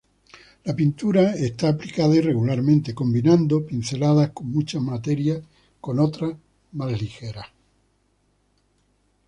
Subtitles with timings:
[0.63, 5.39] La pintura está aplicada irregularmente, combinando pinceladas con mucha materia
[5.79, 6.35] con otras
[6.71, 7.45] más ligeras.